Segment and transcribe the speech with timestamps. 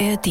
[0.00, 0.26] ARD.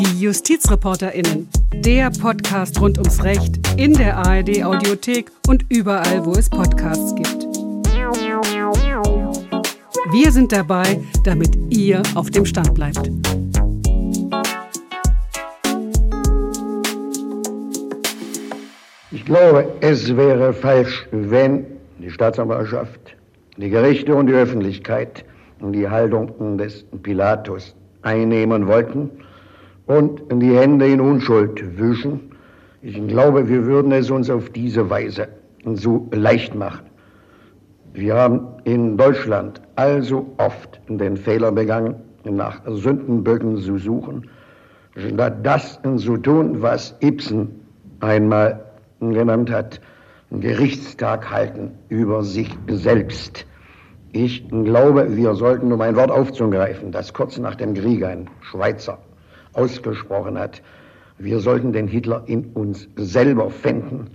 [0.00, 1.48] Die JustizreporterInnen.
[1.74, 7.44] Der Podcast rund ums Recht in der ARD Audiothek und überall, wo es Podcasts gibt.
[10.12, 13.10] Wir sind dabei, damit ihr auf dem Stand bleibt.
[19.10, 21.66] Ich glaube, es wäre falsch, wenn
[21.98, 23.14] die Staatsanwaltschaft,
[23.58, 25.24] die Gerichte und die Öffentlichkeit
[25.60, 29.10] die Haltung des Pilatus einnehmen wollten
[29.86, 32.32] und die Hände in Unschuld wischen.
[32.82, 35.28] Ich glaube, wir würden es uns auf diese Weise
[35.74, 36.86] so leicht machen.
[37.92, 44.28] Wir haben in Deutschland also oft den Fehler begangen, nach Sündenböcken zu suchen,
[44.96, 47.48] statt das zu tun, was Ibsen
[48.00, 48.64] einmal
[49.00, 49.80] genannt hat,
[50.30, 53.46] Gerichtstag halten über sich selbst.
[54.12, 58.98] Ich glaube, wir sollten, um ein Wort aufzugreifen, das kurz nach dem Krieg ein Schweizer
[59.52, 60.62] ausgesprochen hat,
[61.18, 64.10] wir sollten den Hitler in uns selber finden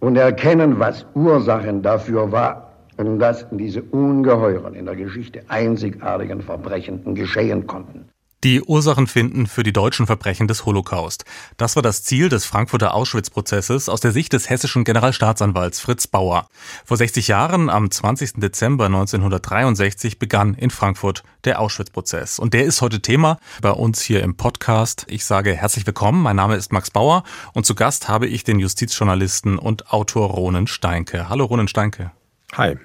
[0.00, 7.66] und erkennen, was Ursachen dafür war, dass diese ungeheuren, in der Geschichte einzigartigen Verbrechen geschehen
[7.66, 8.09] konnten.
[8.42, 11.26] Die Ursachen finden für die deutschen Verbrechen des Holocaust.
[11.58, 16.48] Das war das Ziel des Frankfurter Auschwitz-Prozesses aus der Sicht des hessischen Generalstaatsanwalts Fritz Bauer.
[16.86, 18.40] Vor 60 Jahren, am 20.
[18.40, 22.38] Dezember 1963, begann in Frankfurt der Auschwitz-Prozess.
[22.38, 25.04] Und der ist heute Thema bei uns hier im Podcast.
[25.08, 26.22] Ich sage herzlich willkommen.
[26.22, 30.66] Mein Name ist Max Bauer und zu Gast habe ich den Justizjournalisten und Autor Ronen
[30.66, 31.28] Steinke.
[31.28, 32.12] Hallo Ronen Steinke.
[32.54, 32.78] Hi.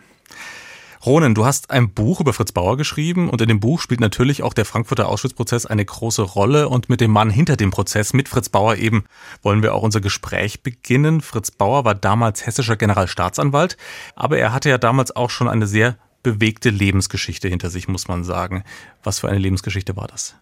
[1.05, 4.41] Ronen, du hast ein Buch über Fritz Bauer geschrieben und in dem Buch spielt natürlich
[4.41, 8.27] auch der Frankfurter Auschwitzprozess eine große Rolle und mit dem Mann hinter dem Prozess, mit
[8.27, 9.05] Fritz Bauer eben,
[9.43, 11.21] wollen wir auch unser Gespräch beginnen.
[11.21, 13.77] Fritz Bauer war damals hessischer Generalstaatsanwalt,
[14.15, 18.23] aber er hatte ja damals auch schon eine sehr bewegte Lebensgeschichte hinter sich, muss man
[18.23, 18.63] sagen.
[19.03, 20.35] Was für eine Lebensgeschichte war das?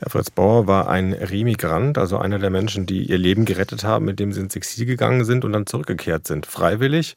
[0.00, 4.08] Ja, Fritz Bauer war ein Remigrant, also einer der Menschen, die ihr Leben gerettet haben,
[4.08, 7.16] indem sie ins Exil gegangen sind und dann zurückgekehrt sind, freiwillig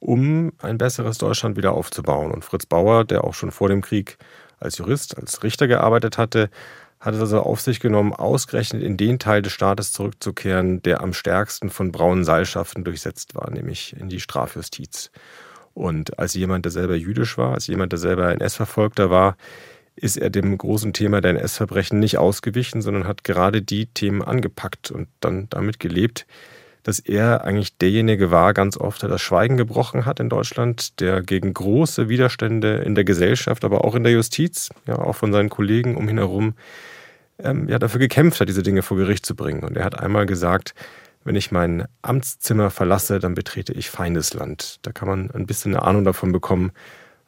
[0.00, 2.30] um ein besseres Deutschland wieder aufzubauen.
[2.30, 4.18] Und Fritz Bauer, der auch schon vor dem Krieg
[4.60, 6.50] als Jurist, als Richter gearbeitet hatte,
[7.00, 11.12] hat es also auf sich genommen, ausgerechnet in den Teil des Staates zurückzukehren, der am
[11.12, 15.10] stärksten von braunen Seilschaften durchsetzt war, nämlich in die Strafjustiz.
[15.74, 19.36] Und als jemand, der selber jüdisch war, als jemand, der selber NS-Verfolgter war,
[19.94, 24.90] ist er dem großen Thema der NS-Verbrechen nicht ausgewichen, sondern hat gerade die Themen angepackt
[24.90, 26.26] und dann damit gelebt,
[26.88, 31.20] dass er eigentlich derjenige war, ganz oft, der das Schweigen gebrochen hat in Deutschland, der
[31.20, 35.50] gegen große Widerstände in der Gesellschaft, aber auch in der Justiz, ja, auch von seinen
[35.50, 36.54] Kollegen um ihn herum,
[37.40, 39.64] ähm, ja, dafür gekämpft hat, diese Dinge vor Gericht zu bringen.
[39.64, 40.74] Und er hat einmal gesagt,
[41.24, 44.78] wenn ich mein Amtszimmer verlasse, dann betrete ich Feindesland.
[44.80, 46.72] Da kann man ein bisschen eine Ahnung davon bekommen,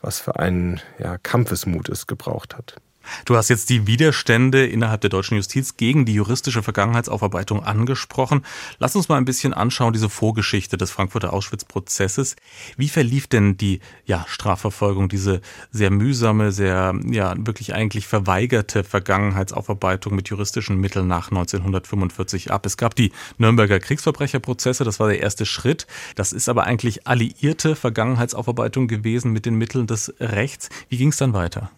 [0.01, 2.77] was für einen ja, Kampfesmut es gebraucht hat.
[3.25, 8.45] Du hast jetzt die Widerstände innerhalb der deutschen Justiz gegen die juristische Vergangenheitsaufarbeitung angesprochen.
[8.79, 12.37] Lass uns mal ein bisschen anschauen, diese Vorgeschichte des Frankfurter Auschwitz-Prozesses.
[12.77, 20.15] Wie verlief denn die ja, Strafverfolgung, diese sehr mühsame, sehr ja wirklich eigentlich verweigerte Vergangenheitsaufarbeitung
[20.15, 22.67] mit juristischen Mitteln nach 1945 ab?
[22.67, 25.87] Es gab die Nürnberger Kriegsverbrecherprozesse, das war der erste Schritt.
[26.15, 30.69] Das ist aber eigentlich alliierte Vergangenheitsaufarbeitung gewesen mit den Mitteln des Rechts.
[30.89, 31.71] Wie ging es dann weiter?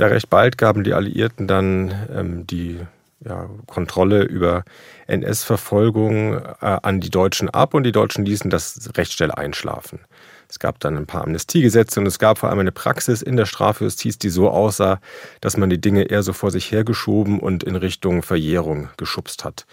[0.00, 2.80] Ja, recht bald gaben die Alliierten dann ähm, die
[3.22, 4.64] ja, Kontrolle über
[5.08, 10.00] NS-Verfolgung äh, an die Deutschen ab und die Deutschen ließen das recht schnell einschlafen.
[10.48, 13.44] Es gab dann ein paar Amnestiegesetze und es gab vor allem eine Praxis in der
[13.44, 15.00] Strafjustiz, die so aussah,
[15.42, 19.66] dass man die Dinge eher so vor sich hergeschoben und in Richtung Verjährung geschubst hat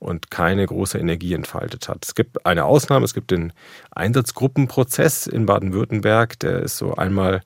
[0.00, 2.04] und keine große Energie entfaltet hat.
[2.04, 3.52] Es gibt eine Ausnahme, es gibt den
[3.92, 7.42] Einsatzgruppenprozess in Baden-Württemberg, der ist so einmal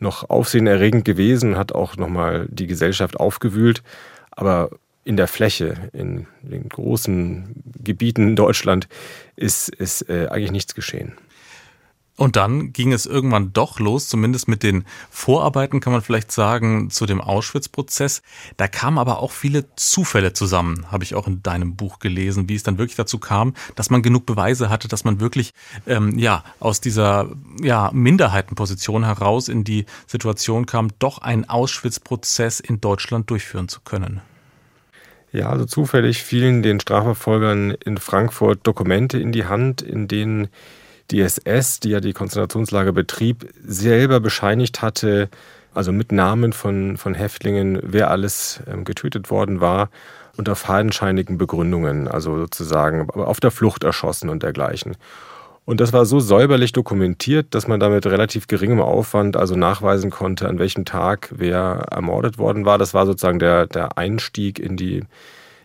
[0.00, 3.82] noch aufsehenerregend gewesen, hat auch nochmal die Gesellschaft aufgewühlt.
[4.30, 4.70] Aber
[5.04, 8.88] in der Fläche, in den großen Gebieten in Deutschland,
[9.36, 11.12] ist, ist äh, eigentlich nichts geschehen.
[12.16, 16.88] Und dann ging es irgendwann doch los, zumindest mit den Vorarbeiten kann man vielleicht sagen,
[16.90, 18.22] zu dem Auschwitz-Prozess.
[18.56, 22.54] Da kamen aber auch viele Zufälle zusammen, habe ich auch in deinem Buch gelesen, wie
[22.54, 25.54] es dann wirklich dazu kam, dass man genug Beweise hatte, dass man wirklich
[25.88, 27.30] ähm, ja aus dieser
[27.60, 34.20] ja, Minderheitenposition heraus in die Situation kam, doch einen Auschwitz-Prozess in Deutschland durchführen zu können.
[35.32, 40.46] Ja, also zufällig fielen den Strafverfolgern in Frankfurt Dokumente in die Hand, in denen
[41.10, 45.28] die SS, die ja die Konzentrationslager betrieb, selber bescheinigt hatte,
[45.74, 49.90] also mit Namen von, von Häftlingen, wer alles ähm, getötet worden war,
[50.36, 54.96] unter fadenscheinigen Begründungen, also sozusagen auf der Flucht erschossen und dergleichen.
[55.66, 60.46] Und das war so säuberlich dokumentiert, dass man damit relativ geringem Aufwand also nachweisen konnte,
[60.48, 62.76] an welchem Tag wer ermordet worden war.
[62.76, 65.04] Das war sozusagen der, der Einstieg in die,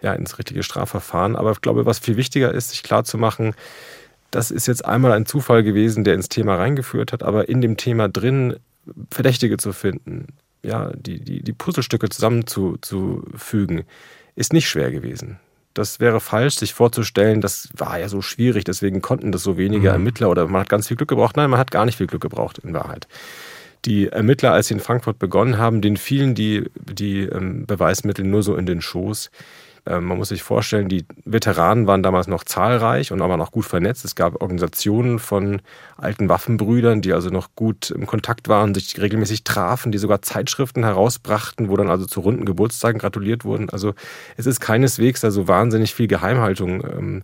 [0.02, 1.36] ja, ins richtige Strafverfahren.
[1.36, 3.56] Aber ich glaube, was viel wichtiger ist, sich klarzumachen,
[4.32, 7.78] das ist jetzt einmal ein Zufall gewesen, der ins Thema reingeführt hat, aber in dem
[7.78, 8.58] Thema drin
[9.12, 10.28] Verdächtige zu finden,
[10.64, 13.84] ja, die, die, die Puzzlestücke zusammenzufügen,
[14.36, 15.40] ist nicht schwer gewesen.
[15.74, 19.90] Das wäre falsch, sich vorzustellen, das war ja so schwierig, deswegen konnten das so wenige
[19.90, 19.94] mhm.
[19.94, 21.38] Ermittler oder man hat ganz viel Glück gebraucht.
[21.38, 23.08] Nein, man hat gar nicht viel Glück gebraucht in Wahrheit.
[23.86, 28.44] Die Ermittler, als sie in Frankfurt begonnen haben, denen fielen die, die ähm, Beweismittel nur
[28.44, 29.32] so in den Schoß.
[29.86, 33.66] Ähm, man muss sich vorstellen, die Veteranen waren damals noch zahlreich und aber noch gut
[33.66, 34.06] vernetzt.
[34.06, 35.62] Es gab Organisationen von
[35.98, 40.84] alten Waffenbrüdern, die also noch gut im Kontakt waren, sich regelmäßig trafen, die sogar Zeitschriften
[40.84, 43.70] herausbrachten, wo dann also zu runden Geburtstagen gratuliert wurden.
[43.70, 43.94] Also
[44.38, 47.24] es ist keineswegs also wahnsinnig viel Geheimhaltung ähm,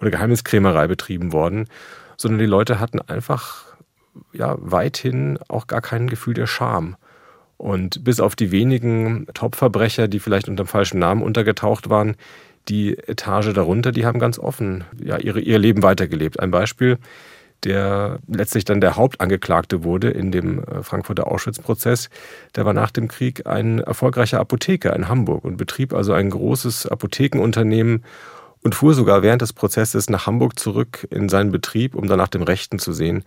[0.00, 1.66] oder Geheimniskrämerei betrieben worden,
[2.16, 3.64] sondern die Leute hatten einfach
[4.32, 6.96] ja weithin auch gar kein Gefühl der Scham.
[7.60, 12.16] Und bis auf die wenigen Top-Verbrecher, die vielleicht unter dem falschen Namen untergetaucht waren,
[12.70, 16.40] die Etage darunter, die haben ganz offen ja, ihre, ihr Leben weitergelebt.
[16.40, 16.96] Ein Beispiel,
[17.64, 22.08] der letztlich dann der Hauptangeklagte wurde in dem äh, Frankfurter Auschwitz-Prozess,
[22.56, 26.86] der war nach dem Krieg ein erfolgreicher Apotheker in Hamburg und betrieb also ein großes
[26.86, 28.04] Apothekenunternehmen
[28.62, 32.28] und fuhr sogar während des Prozesses nach Hamburg zurück in seinen Betrieb, um dann nach
[32.28, 33.22] dem Rechten zu sehen.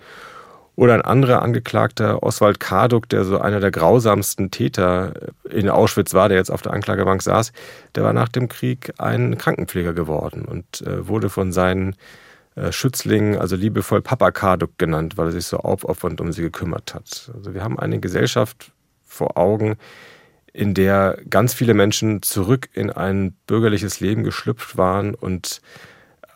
[0.75, 5.13] Oder ein anderer Angeklagter, Oswald Karduk, der so einer der grausamsten Täter
[5.49, 7.51] in Auschwitz war, der jetzt auf der Anklagebank saß,
[7.93, 11.95] der war nach dem Krieg ein Krankenpfleger geworden und äh, wurde von seinen
[12.55, 16.95] äh, Schützlingen, also liebevoll Papa Karduk genannt, weil er sich so aufopfernd um sie gekümmert
[16.95, 17.31] hat.
[17.35, 18.71] Also wir haben eine Gesellschaft
[19.03, 19.75] vor Augen,
[20.53, 25.61] in der ganz viele Menschen zurück in ein bürgerliches Leben geschlüpft waren und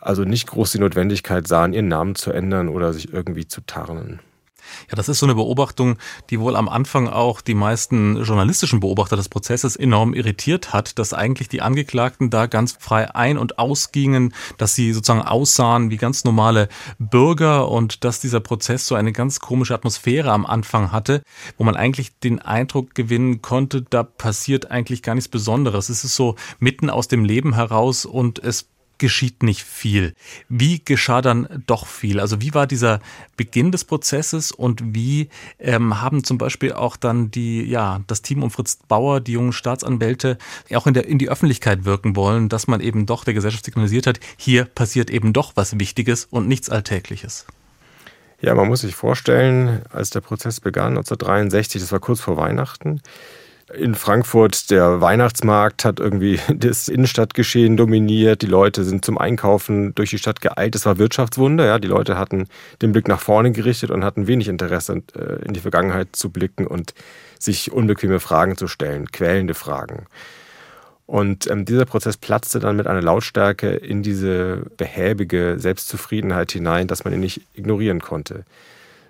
[0.01, 4.19] also nicht groß die Notwendigkeit sahen, ihren Namen zu ändern oder sich irgendwie zu tarnen.
[4.89, 5.97] Ja, das ist so eine Beobachtung,
[6.29, 11.13] die wohl am Anfang auch die meisten journalistischen Beobachter des Prozesses enorm irritiert hat, dass
[11.13, 16.23] eigentlich die Angeklagten da ganz frei ein- und ausgingen, dass sie sozusagen aussahen wie ganz
[16.23, 16.69] normale
[16.99, 21.23] Bürger und dass dieser Prozess so eine ganz komische Atmosphäre am Anfang hatte,
[21.57, 25.89] wo man eigentlich den Eindruck gewinnen konnte, da passiert eigentlich gar nichts Besonderes.
[25.89, 30.13] Es ist so mitten aus dem Leben heraus und es geschieht nicht viel.
[30.49, 32.19] Wie geschah dann doch viel?
[32.19, 32.99] Also wie war dieser
[33.35, 35.29] Beginn des Prozesses und wie
[35.59, 39.53] ähm, haben zum Beispiel auch dann die, ja, das Team um Fritz Bauer, die jungen
[39.53, 40.37] Staatsanwälte,
[40.73, 44.07] auch in, der, in die Öffentlichkeit wirken wollen, dass man eben doch der Gesellschaft signalisiert
[44.07, 47.45] hat, hier passiert eben doch was Wichtiges und nichts Alltägliches?
[48.39, 53.01] Ja, man muss sich vorstellen, als der Prozess begann, 1963, das war kurz vor Weihnachten,
[53.73, 58.41] in Frankfurt der Weihnachtsmarkt hat irgendwie das Innenstadtgeschehen dominiert.
[58.41, 60.75] Die Leute sind zum Einkaufen durch die Stadt geeilt.
[60.75, 61.65] Es war Wirtschaftswunder.
[61.65, 62.47] Ja, die Leute hatten
[62.81, 66.65] den Blick nach vorne gerichtet und hatten wenig Interesse, äh, in die Vergangenheit zu blicken
[66.65, 66.93] und
[67.39, 70.05] sich unbequeme Fragen zu stellen, quälende Fragen.
[71.05, 77.05] Und ähm, dieser Prozess platzte dann mit einer Lautstärke in diese behäbige Selbstzufriedenheit hinein, dass
[77.05, 78.43] man ihn nicht ignorieren konnte.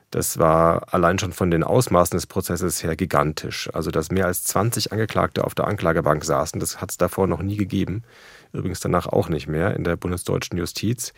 [0.10, 3.70] Das war allein schon von den Ausmaßen des Prozesses her gigantisch.
[3.74, 7.42] Also, dass mehr als 20 Angeklagte auf der Anklagebank saßen, das hat es davor noch
[7.42, 8.04] nie gegeben.
[8.54, 11.14] Übrigens danach auch nicht mehr in der bundesdeutschen Justiz.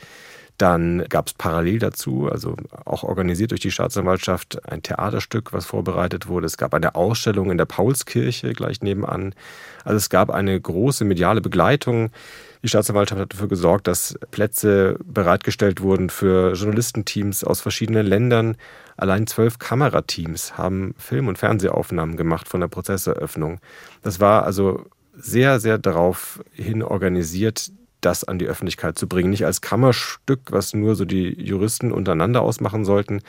[0.60, 6.28] Dann gab es parallel dazu, also auch organisiert durch die Staatsanwaltschaft, ein Theaterstück, was vorbereitet
[6.28, 6.48] wurde.
[6.48, 9.34] Es gab eine Ausstellung in der Paulskirche gleich nebenan.
[9.86, 12.12] Also es gab eine große mediale Begleitung.
[12.62, 18.58] Die Staatsanwaltschaft hat dafür gesorgt, dass Plätze bereitgestellt wurden für Journalistenteams aus verschiedenen Ländern.
[18.98, 23.62] Allein zwölf Kamerateams haben Film- und Fernsehaufnahmen gemacht von der Prozesseröffnung.
[24.02, 29.30] Das war also sehr, sehr darauf hin organisiert, das an die Öffentlichkeit zu bringen.
[29.30, 33.22] Nicht als Kammerstück, was nur so die Juristen untereinander ausmachen sollten,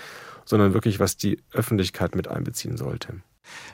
[0.44, 3.14] sondern wirklich, was die Öffentlichkeit mit einbeziehen sollte.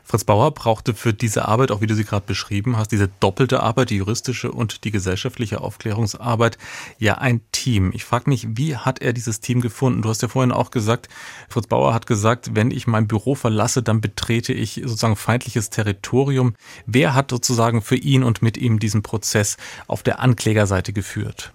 [0.05, 3.61] Fritz Bauer brauchte für diese Arbeit, auch wie du sie gerade beschrieben hast, diese doppelte
[3.61, 6.59] Arbeit, die juristische und die gesellschaftliche Aufklärungsarbeit,
[6.99, 7.91] ja ein Team.
[7.93, 10.03] Ich frage mich, wie hat er dieses Team gefunden?
[10.03, 11.09] Du hast ja vorhin auch gesagt,
[11.49, 16.55] Fritz Bauer hat gesagt, wenn ich mein Büro verlasse, dann betrete ich sozusagen feindliches Territorium.
[16.87, 19.57] Wer hat sozusagen für ihn und mit ihm diesen Prozess
[19.89, 21.53] auf der Anklägerseite geführt?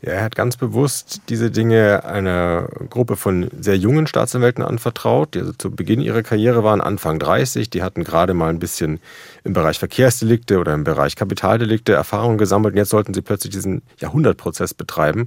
[0.00, 5.40] Ja, er hat ganz bewusst diese Dinge einer Gruppe von sehr jungen Staatsanwälten anvertraut, die
[5.40, 7.68] also zu Beginn ihrer Karriere waren, Anfang 30.
[7.68, 9.00] Die hatten gerade mal ein bisschen
[9.42, 13.82] im Bereich Verkehrsdelikte oder im Bereich Kapitaldelikte Erfahrungen gesammelt und jetzt sollten sie plötzlich diesen
[13.98, 15.26] Jahrhundertprozess betreiben.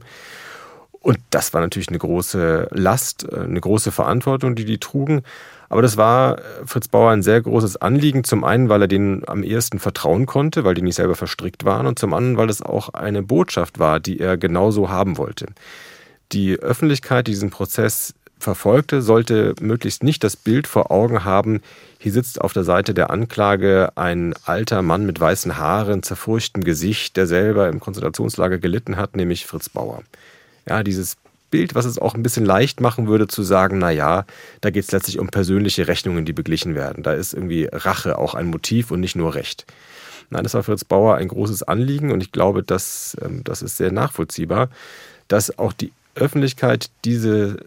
[1.01, 5.23] Und das war natürlich eine große Last, eine große Verantwortung, die die trugen.
[5.71, 8.25] Aber das war äh, Fritz Bauer ein sehr großes Anliegen.
[8.25, 11.87] Zum einen, weil er denen am ehesten vertrauen konnte, weil die nicht selber verstrickt waren.
[11.87, 15.47] Und zum anderen, weil es auch eine Botschaft war, die er genauso haben wollte.
[16.33, 21.61] die Öffentlichkeit, die diesen Prozess verfolgte, sollte möglichst nicht das Bild vor Augen haben,
[21.99, 27.15] hier sitzt auf der Seite der Anklage ein alter Mann mit weißen Haaren, zerfurchtem Gesicht,
[27.15, 30.03] der selber im Konzentrationslager gelitten hat, nämlich Fritz Bauer.
[30.67, 31.17] Ja, dieses
[31.51, 34.25] Bild, was es auch ein bisschen leicht machen würde, zu sagen, na ja,
[34.62, 37.03] da geht es letztlich um persönliche Rechnungen, die beglichen werden.
[37.03, 39.65] Da ist irgendwie Rache auch ein Motiv und nicht nur Recht.
[40.29, 43.77] Nein, das war Fritz Bauer ein großes Anliegen und ich glaube, dass, ähm, das ist
[43.77, 44.70] sehr nachvollziehbar,
[45.27, 47.58] dass auch die Öffentlichkeit diese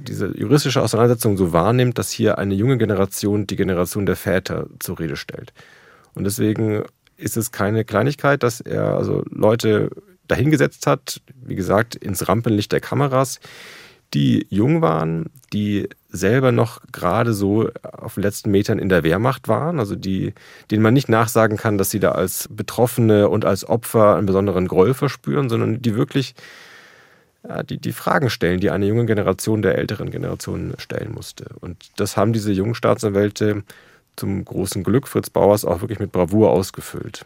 [0.00, 4.98] diese juristische Auseinandersetzung so wahrnimmt, dass hier eine junge Generation die Generation der Väter zur
[4.98, 5.52] Rede stellt.
[6.14, 6.84] Und deswegen
[7.16, 9.90] ist es keine Kleinigkeit, dass er also Leute
[10.30, 13.40] dahingesetzt hat, wie gesagt, ins Rampenlicht der Kameras,
[14.14, 19.46] die jung waren, die selber noch gerade so auf den letzten Metern in der Wehrmacht
[19.46, 20.34] waren, also die,
[20.70, 24.66] denen man nicht nachsagen kann, dass sie da als Betroffene und als Opfer einen besonderen
[24.66, 26.34] Groll verspüren, sondern die wirklich
[27.48, 31.46] ja, die, die Fragen stellen, die eine junge Generation der älteren Generation stellen musste.
[31.60, 33.62] Und das haben diese jungen Staatsanwälte
[34.16, 37.24] zum großen Glück Fritz Bauers auch wirklich mit Bravour ausgefüllt.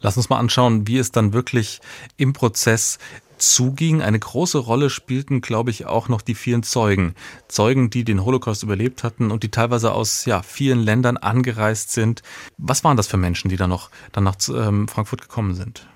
[0.00, 1.80] Lass uns mal anschauen, wie es dann wirklich
[2.16, 2.98] im Prozess
[3.38, 4.02] zuging.
[4.02, 7.14] Eine große Rolle spielten, glaube ich, auch noch die vielen Zeugen.
[7.48, 12.22] Zeugen, die den Holocaust überlebt hatten und die teilweise aus ja, vielen Ländern angereist sind.
[12.58, 15.86] Was waren das für Menschen, die dann noch dann nach ähm, Frankfurt gekommen sind?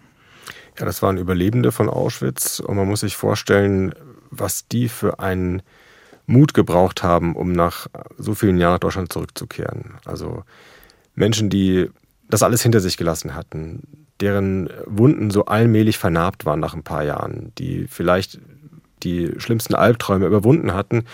[0.78, 3.94] Ja, das waren Überlebende von Auschwitz und man muss sich vorstellen,
[4.30, 5.62] was die für einen
[6.26, 9.94] Mut gebraucht haben, um nach so vielen Jahren nach Deutschland zurückzukehren.
[10.04, 10.44] Also
[11.14, 11.90] Menschen, die
[12.30, 17.04] das alles hinter sich gelassen hatten, deren Wunden so allmählich vernarbt waren nach ein paar
[17.04, 18.38] Jahren, die vielleicht
[19.02, 21.04] die schlimmsten Albträume überwunden hatten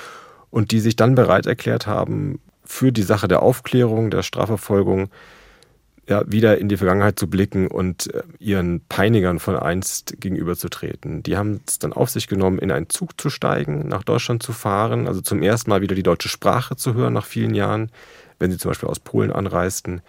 [0.50, 5.08] und die sich dann bereit erklärt haben, für die Sache der Aufklärung, der Strafverfolgung
[6.08, 11.22] ja, wieder in die Vergangenheit zu blicken und äh, ihren Peinigern von einst gegenüberzutreten.
[11.22, 14.52] Die haben es dann auf sich genommen, in einen Zug zu steigen, nach Deutschland zu
[14.52, 17.90] fahren, also zum ersten Mal wieder die deutsche Sprache zu hören nach vielen Jahren,
[18.38, 20.00] wenn sie zum Beispiel aus Polen anreisten.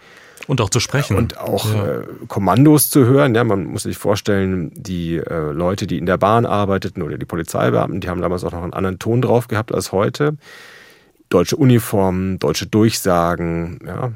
[0.48, 1.16] Und auch zu sprechen.
[1.16, 1.98] Und auch ja.
[1.98, 3.34] äh, Kommandos zu hören.
[3.34, 7.26] Ja, man muss sich vorstellen, die äh, Leute, die in der Bahn arbeiteten oder die
[7.26, 10.36] Polizeibeamten, die haben damals auch noch einen anderen Ton drauf gehabt als heute.
[11.28, 14.12] Deutsche Uniformen, deutsche Durchsagen, ja,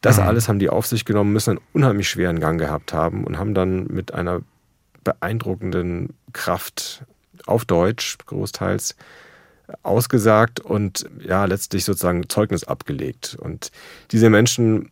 [0.00, 0.24] das mhm.
[0.24, 3.54] alles haben die auf sich genommen, müssen einen unheimlich schweren Gang gehabt haben und haben
[3.54, 4.40] dann mit einer
[5.04, 7.04] beeindruckenden Kraft
[7.46, 8.96] auf Deutsch großteils
[9.82, 13.36] ausgesagt und ja, letztlich sozusagen Zeugnis abgelegt.
[13.40, 13.72] Und
[14.12, 14.90] diese Menschen,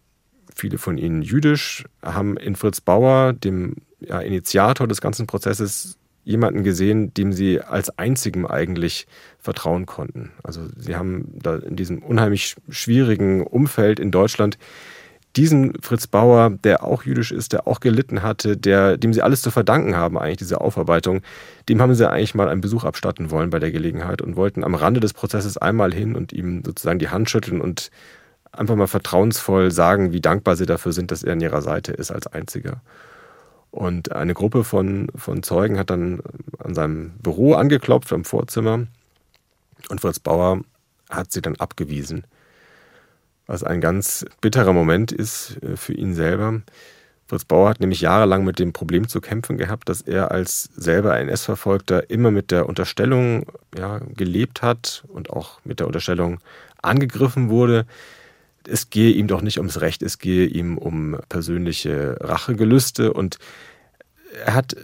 [0.54, 6.64] viele von ihnen jüdisch, haben in Fritz Bauer, dem ja, Initiator des ganzen Prozesses, jemanden
[6.64, 9.06] gesehen, dem sie als einzigem eigentlich
[9.38, 10.32] vertrauen konnten.
[10.42, 14.58] Also sie haben da in diesem unheimlich schwierigen Umfeld in Deutschland
[15.37, 19.42] diesen Fritz Bauer, der auch jüdisch ist, der auch gelitten hatte, der, dem sie alles
[19.42, 21.23] zu verdanken haben, eigentlich diese Aufarbeitung,
[21.68, 24.75] dem haben sie eigentlich mal einen Besuch abstatten wollen bei der Gelegenheit und wollten am
[24.75, 27.90] Rande des Prozesses einmal hin und ihm sozusagen die Hand schütteln und
[28.58, 32.11] einfach mal vertrauensvoll sagen, wie dankbar sie dafür sind, dass er an ihrer Seite ist
[32.11, 32.80] als einziger.
[33.70, 36.23] Und eine Gruppe von, von Zeugen hat dann
[36.58, 38.87] an seinem Büro angeklopft, am Vorzimmer.
[39.88, 40.61] Und Fritz Bauer
[41.11, 42.25] hat sie dann abgewiesen
[43.46, 46.62] was ein ganz bitterer Moment ist äh, für ihn selber.
[47.26, 51.18] Fritz Bauer hat nämlich jahrelang mit dem Problem zu kämpfen gehabt, dass er als selber
[51.18, 53.46] NS-Verfolgter immer mit der Unterstellung
[53.76, 56.38] ja, gelebt hat und auch mit der Unterstellung
[56.82, 57.87] angegriffen wurde.
[58.66, 63.38] Es gehe ihm doch nicht ums Recht, es gehe ihm um persönliche Rachegelüste und
[64.44, 64.76] er hat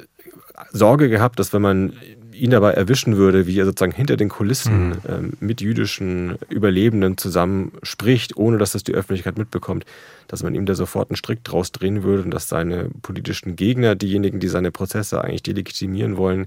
[0.73, 1.93] Sorge gehabt, dass wenn man
[2.33, 4.95] ihn dabei erwischen würde, wie er sozusagen hinter den Kulissen mhm.
[5.09, 9.85] ähm, mit jüdischen Überlebenden zusammen spricht, ohne dass das die Öffentlichkeit mitbekommt,
[10.27, 13.95] dass man ihm da sofort einen Strick draus drehen würde und dass seine politischen Gegner,
[13.95, 16.47] diejenigen, die seine Prozesse eigentlich delegitimieren wollen,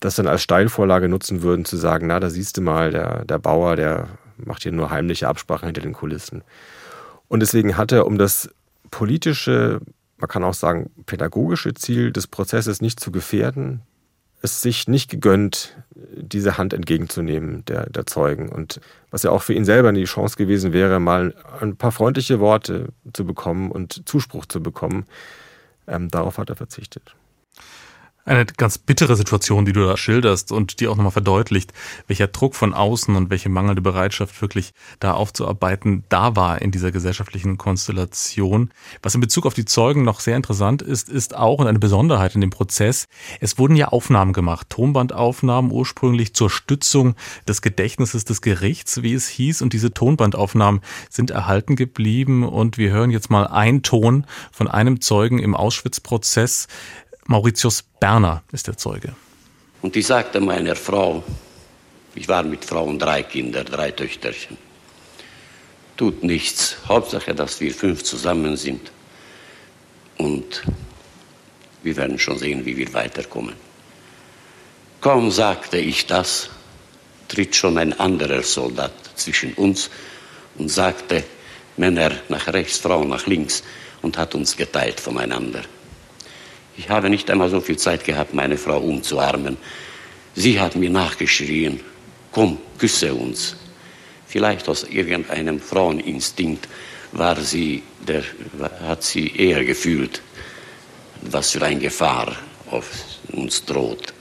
[0.00, 3.38] das dann als Steilvorlage nutzen würden, zu sagen, na, da siehst du mal, der, der
[3.38, 6.42] Bauer, der macht hier nur heimliche Absprachen hinter den Kulissen.
[7.28, 8.50] Und deswegen hat er, um das
[8.90, 9.80] politische,
[10.18, 13.82] man kann auch sagen, pädagogische Ziel des Prozesses nicht zu gefährden,
[14.42, 18.48] es sich nicht gegönnt, diese Hand entgegenzunehmen der, der Zeugen.
[18.48, 22.38] Und was ja auch für ihn selber die Chance gewesen wäre, mal ein paar freundliche
[22.38, 25.06] Worte zu bekommen und Zuspruch zu bekommen,
[25.86, 27.14] ähm, darauf hat er verzichtet.
[28.26, 31.72] Eine ganz bittere Situation, die du da schilderst und die auch nochmal verdeutlicht,
[32.08, 36.90] welcher Druck von außen und welche mangelnde Bereitschaft wirklich da aufzuarbeiten da war in dieser
[36.90, 38.72] gesellschaftlichen Konstellation.
[39.00, 42.34] Was in Bezug auf die Zeugen noch sehr interessant ist, ist auch und eine Besonderheit
[42.34, 43.06] in dem Prozess,
[43.40, 47.14] es wurden ja Aufnahmen gemacht, Tonbandaufnahmen ursprünglich zur Stützung
[47.46, 50.80] des Gedächtnisses des Gerichts, wie es hieß, und diese Tonbandaufnahmen
[51.10, 52.42] sind erhalten geblieben.
[52.42, 56.66] Und wir hören jetzt mal einen Ton von einem Zeugen im Auschwitz-Prozess,
[57.28, 59.14] Mauritius Berner ist der Zeuge.
[59.82, 61.24] Und ich sagte meiner Frau,
[62.14, 64.56] ich war mit Frau und drei Kinder, drei Töchterchen,
[65.96, 68.92] tut nichts, Hauptsache, dass wir fünf zusammen sind
[70.18, 70.62] und
[71.82, 73.54] wir werden schon sehen, wie wir weiterkommen.
[75.00, 76.48] Kaum sagte ich das,
[77.28, 79.90] tritt schon ein anderer Soldat zwischen uns
[80.58, 81.24] und sagte,
[81.76, 83.62] Männer nach rechts, Frauen nach links
[84.02, 85.62] und hat uns geteilt voneinander.
[86.76, 89.56] Ich habe nicht einmal so viel Zeit gehabt, meine Frau umzuarmen.
[90.34, 91.80] Sie hat mir nachgeschrien,
[92.32, 93.56] komm, küsse uns.
[94.26, 96.68] Vielleicht aus irgendeinem Fraueninstinkt
[97.12, 98.22] war sie, der,
[98.82, 100.20] hat sie eher gefühlt,
[101.22, 102.36] was für eine Gefahr
[102.70, 102.90] auf
[103.32, 104.12] uns droht.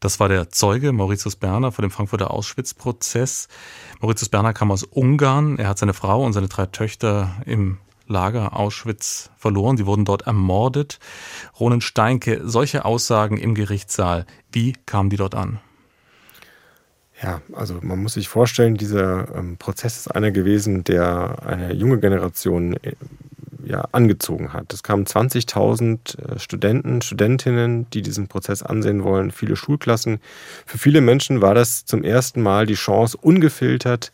[0.00, 3.48] Das war der Zeuge Mauritius Berner vor dem Frankfurter Auschwitz-Prozess.
[4.00, 5.58] Mauritius Berner kam aus Ungarn.
[5.58, 9.76] Er hat seine Frau und seine drei Töchter im Lager Auschwitz verloren.
[9.76, 10.98] Sie wurden dort ermordet.
[11.58, 15.60] Ronen Steinke, solche Aussagen im Gerichtssaal, wie kamen die dort an?
[17.22, 21.98] Ja, also man muss sich vorstellen, dieser ähm, Prozess ist einer gewesen, der eine junge
[21.98, 22.92] Generation äh,
[23.64, 24.72] ja, angezogen hat.
[24.72, 30.18] Es kamen 20.000 äh, Studenten, Studentinnen, die diesen Prozess ansehen wollen, viele Schulklassen.
[30.66, 34.12] Für viele Menschen war das zum ersten Mal die Chance, ungefiltert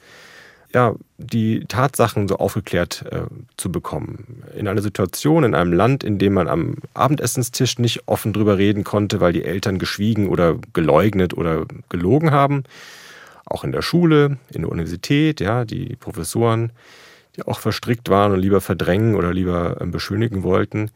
[0.73, 3.23] ja, die Tatsachen so aufgeklärt äh,
[3.57, 4.45] zu bekommen.
[4.57, 8.85] In einer Situation, in einem Land, in dem man am Abendessenstisch nicht offen drüber reden
[8.85, 12.65] konnte, weil die Eltern geschwiegen oder geleugnet oder gelogen haben.
[13.45, 16.73] Auch in der Schule, in der Universität, ja, die Professoren
[17.37, 20.91] die auch verstrickt waren und lieber verdrängen oder lieber ähm, beschönigen wollten.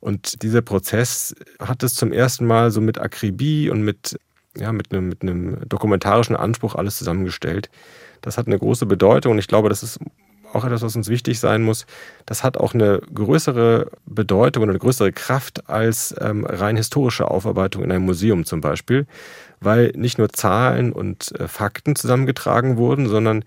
[0.00, 4.18] Und dieser Prozess hat es zum ersten Mal so mit Akribie und mit,
[4.56, 7.70] ja, mit, einem, mit einem dokumentarischen Anspruch alles zusammengestellt.
[8.22, 10.00] Das hat eine große Bedeutung und ich glaube, das ist
[10.54, 11.86] auch etwas, was uns wichtig sein muss.
[12.26, 17.82] Das hat auch eine größere Bedeutung und eine größere Kraft als ähm, rein historische Aufarbeitung
[17.82, 19.06] in einem Museum zum Beispiel,
[19.60, 23.44] weil nicht nur Zahlen und äh, Fakten zusammengetragen wurden, sondern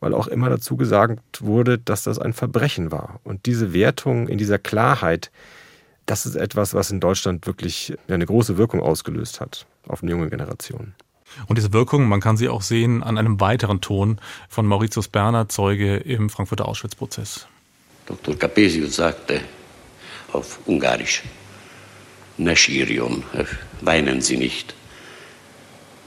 [0.00, 3.20] weil auch immer dazu gesagt wurde, dass das ein Verbrechen war.
[3.22, 5.30] Und diese Wertung in dieser Klarheit,
[6.06, 10.28] das ist etwas, was in Deutschland wirklich eine große Wirkung ausgelöst hat auf eine junge
[10.28, 10.94] Generation.
[11.46, 15.48] Und diese Wirkung, man kann sie auch sehen an einem weiteren Ton von Mauritius Berner,
[15.48, 17.46] Zeuge im Frankfurter Auschwitz-Prozess.
[18.06, 18.36] Dr.
[18.36, 19.40] Capesius sagte
[20.32, 21.22] auf Ungarisch,
[22.38, 23.22] Neschirion,
[23.80, 24.74] weinen Sie nicht.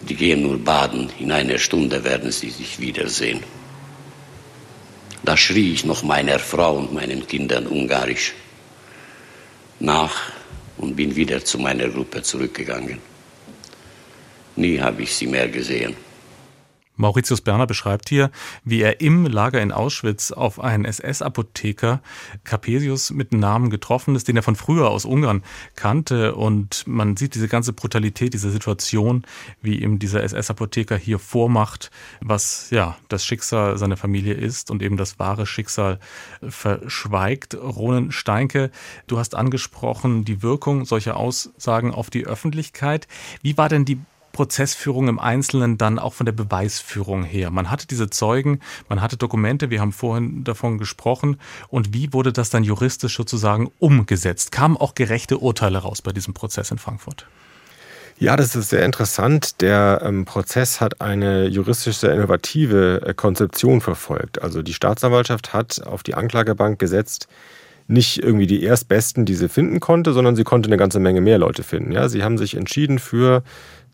[0.02, 3.42] Die gehen nur baden, in einer Stunde werden sie sich wiedersehen.
[5.24, 8.34] Da schrie ich noch meiner Frau und meinen Kindern ungarisch
[9.80, 10.32] nach
[10.78, 13.00] und bin wieder zu meiner Gruppe zurückgegangen.
[14.56, 15.96] Nie habe ich sie mehr gesehen.
[16.98, 18.32] Mauritius Berner beschreibt hier,
[18.64, 22.02] wie er im Lager in Auschwitz auf einen SS-Apotheker
[22.44, 25.44] Capesius mit Namen getroffen ist, den er von früher aus Ungarn
[25.76, 26.36] kannte.
[26.36, 29.26] Und man sieht diese ganze Brutalität dieser Situation,
[29.62, 31.92] wie ihm dieser SS-Apotheker hier vormacht,
[32.22, 36.00] was ja das Schicksal seiner Familie ist und eben das wahre Schicksal
[36.48, 37.56] verschweigt.
[37.56, 38.72] Ronen Steinke,
[39.08, 43.08] du hast angesprochen die Wirkung solcher Aussagen auf die Öffentlichkeit.
[43.42, 44.00] Wie war denn die
[44.36, 47.50] Prozessführung im Einzelnen dann auch von der Beweisführung her?
[47.52, 51.40] Man hatte diese Zeugen, man hatte Dokumente, wir haben vorhin davon gesprochen.
[51.70, 54.52] Und wie wurde das dann juristisch sozusagen umgesetzt?
[54.52, 57.26] Kamen auch gerechte Urteile raus bei diesem Prozess in Frankfurt?
[58.18, 59.62] Ja, das ist sehr interessant.
[59.62, 64.42] Der ähm, Prozess hat eine juristisch sehr innovative äh, Konzeption verfolgt.
[64.42, 67.28] Also die Staatsanwaltschaft hat auf die Anklagebank gesetzt,
[67.88, 71.38] nicht irgendwie die Erstbesten, die sie finden konnte, sondern sie konnte eine ganze Menge mehr
[71.38, 71.92] Leute finden.
[71.92, 73.44] Ja, sie haben sich entschieden für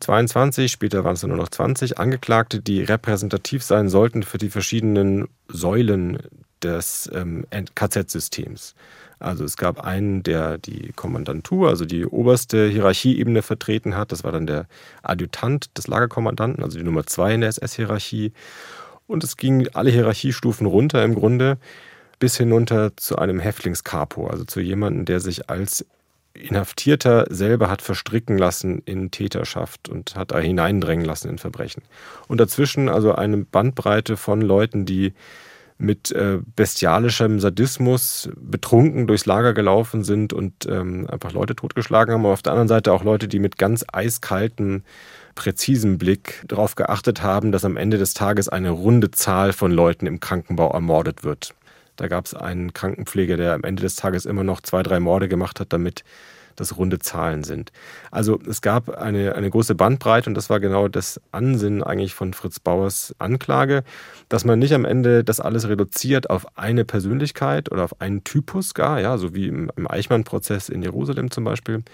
[0.00, 5.28] 22, später waren es nur noch 20 Angeklagte, die repräsentativ sein sollten für die verschiedenen
[5.48, 6.18] Säulen
[6.62, 8.74] des ähm, KZ-Systems.
[9.18, 14.10] Also es gab einen, der die Kommandantur, also die oberste Hierarchieebene vertreten hat.
[14.10, 14.66] Das war dann der
[15.02, 18.32] Adjutant des Lagerkommandanten, also die Nummer zwei in der SS-Hierarchie.
[19.06, 21.58] Und es ging alle Hierarchiestufen runter im Grunde
[22.22, 25.84] bis hinunter zu einem Häftlingskapo, also zu jemandem, der sich als
[26.34, 31.82] Inhaftierter selber hat verstricken lassen in Täterschaft und hat da hineindrängen lassen in Verbrechen.
[32.28, 35.14] Und dazwischen also eine Bandbreite von Leuten, die
[35.78, 42.24] mit äh, bestialischem Sadismus betrunken durchs Lager gelaufen sind und ähm, einfach Leute totgeschlagen haben.
[42.24, 44.84] Aber auf der anderen Seite auch Leute, die mit ganz eiskaltem,
[45.34, 50.06] präzisem Blick darauf geachtet haben, dass am Ende des Tages eine runde Zahl von Leuten
[50.06, 51.56] im Krankenbau ermordet wird.
[52.02, 55.28] Da gab es einen Krankenpfleger, der am Ende des Tages immer noch zwei, drei Morde
[55.28, 56.02] gemacht hat, damit
[56.56, 57.70] das runde Zahlen sind.
[58.10, 62.34] Also es gab eine, eine große Bandbreite und das war genau das Ansinnen eigentlich von
[62.34, 63.84] Fritz Bauers Anklage,
[64.28, 68.74] dass man nicht am Ende das alles reduziert auf eine Persönlichkeit oder auf einen Typus
[68.74, 71.84] gar, ja, so wie im, im Eichmann-Prozess in Jerusalem zum Beispiel.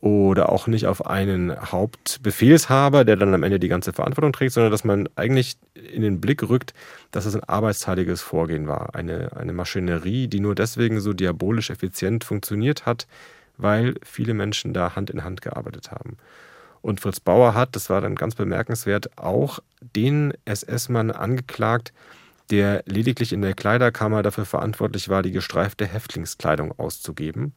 [0.00, 4.70] Oder auch nicht auf einen Hauptbefehlshaber, der dann am Ende die ganze Verantwortung trägt, sondern
[4.70, 6.72] dass man eigentlich in den Blick rückt,
[7.10, 8.94] dass es ein arbeitsteiliges Vorgehen war.
[8.94, 13.08] Eine, eine Maschinerie, die nur deswegen so diabolisch effizient funktioniert hat,
[13.56, 16.16] weil viele Menschen da Hand in Hand gearbeitet haben.
[16.80, 21.92] Und Fritz Bauer hat, das war dann ganz bemerkenswert, auch den SS-Mann angeklagt,
[22.52, 27.52] der lediglich in der Kleiderkammer dafür verantwortlich war, die gestreifte Häftlingskleidung auszugeben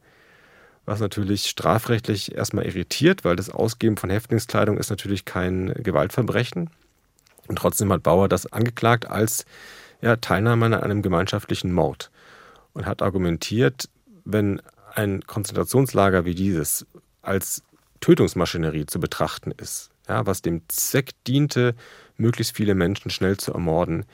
[0.84, 6.70] was natürlich strafrechtlich erstmal irritiert, weil das Ausgeben von Häftlingskleidung ist natürlich kein Gewaltverbrechen.
[7.46, 9.44] Und trotzdem hat Bauer das angeklagt als
[10.00, 12.10] ja, Teilnahme an einem gemeinschaftlichen Mord
[12.72, 13.88] und hat argumentiert,
[14.24, 14.60] wenn
[14.94, 16.86] ein Konzentrationslager wie dieses
[17.22, 17.62] als
[18.00, 21.74] Tötungsmaschinerie zu betrachten ist, ja, was dem Zweck diente,
[22.16, 24.04] möglichst viele Menschen schnell zu ermorden,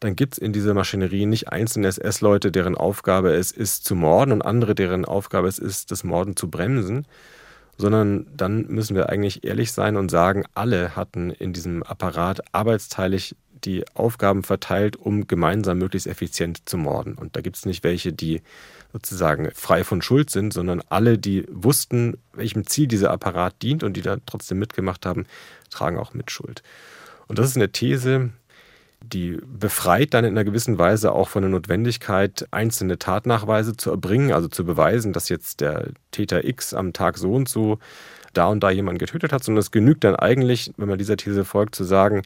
[0.00, 4.32] dann gibt es in dieser Maschinerie nicht einzelne SS-Leute, deren Aufgabe es ist, zu morden
[4.32, 7.06] und andere, deren Aufgabe es ist, das Morden zu bremsen,
[7.76, 13.36] sondern dann müssen wir eigentlich ehrlich sein und sagen, alle hatten in diesem Apparat arbeitsteilig
[13.64, 17.14] die Aufgaben verteilt, um gemeinsam möglichst effizient zu morden.
[17.14, 18.42] Und da gibt es nicht welche, die
[18.92, 23.96] sozusagen frei von Schuld sind, sondern alle, die wussten, welchem Ziel dieser Apparat dient und
[23.96, 25.26] die da trotzdem mitgemacht haben,
[25.70, 26.62] tragen auch Mitschuld.
[27.26, 28.30] Und das ist eine These,
[29.00, 34.32] die befreit dann in einer gewissen Weise auch von der Notwendigkeit, einzelne Tatnachweise zu erbringen,
[34.32, 37.78] also zu beweisen, dass jetzt der Täter X am Tag so und so
[38.34, 41.44] da und da jemanden getötet hat, sondern es genügt dann eigentlich, wenn man dieser These
[41.44, 42.22] folgt, zu sagen,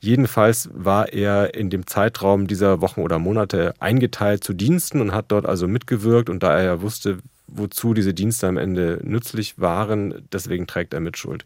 [0.00, 5.26] jedenfalls war er in dem Zeitraum dieser Wochen oder Monate eingeteilt zu Diensten und hat
[5.28, 10.26] dort also mitgewirkt und da er ja wusste, wozu diese Dienste am Ende nützlich waren,
[10.32, 11.44] deswegen trägt er Mitschuld.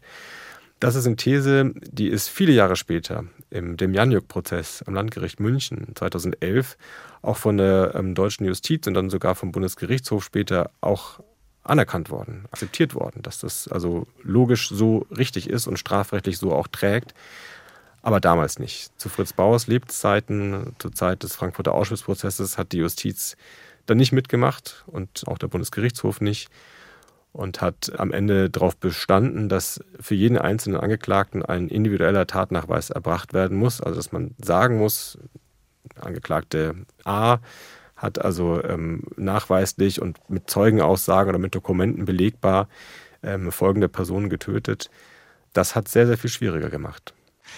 [0.81, 6.75] Das ist eine These, die ist viele Jahre später im Demjanjuk-Prozess am Landgericht München 2011
[7.21, 11.19] auch von der ähm, deutschen Justiz und dann sogar vom Bundesgerichtshof später auch
[11.63, 16.67] anerkannt worden, akzeptiert worden, dass das also logisch so richtig ist und strafrechtlich so auch
[16.67, 17.13] trägt.
[18.01, 18.99] Aber damals nicht.
[18.99, 23.37] Zu Fritz Bauers Lebzeiten, zur Zeit des Frankfurter Auschwitz-Prozesses, hat die Justiz
[23.85, 26.49] dann nicht mitgemacht und auch der Bundesgerichtshof nicht
[27.33, 33.33] und hat am Ende darauf bestanden, dass für jeden einzelnen Angeklagten ein individueller Tatnachweis erbracht
[33.33, 33.81] werden muss.
[33.81, 35.17] Also dass man sagen muss,
[35.99, 37.39] Angeklagte A
[37.95, 42.67] hat also ähm, nachweislich und mit Zeugenaussagen oder mit Dokumenten belegbar
[43.23, 44.89] ähm, folgende Personen getötet.
[45.53, 47.13] Das hat sehr, sehr viel schwieriger gemacht.